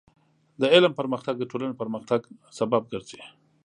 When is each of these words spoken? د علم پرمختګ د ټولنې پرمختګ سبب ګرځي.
د 0.61 0.63
علم 0.73 0.91
پرمختګ 0.99 1.35
د 1.39 1.43
ټولنې 1.51 1.75
پرمختګ 1.81 2.21
سبب 2.59 2.81
ګرځي. 2.91 3.21